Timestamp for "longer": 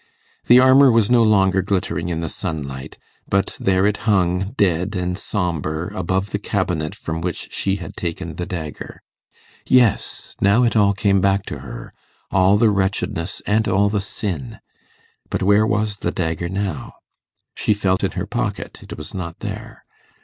1.21-1.61